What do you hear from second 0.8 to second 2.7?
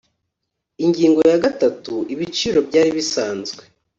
Ingingo ya gatanu Ibiciro